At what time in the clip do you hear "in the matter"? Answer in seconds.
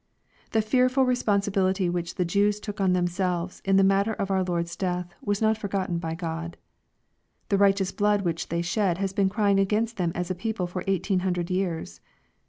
3.63-4.13